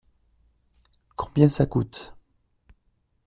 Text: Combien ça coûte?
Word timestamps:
Combien 1.15 1.47
ça 1.47 1.67
coûte? 1.67 2.15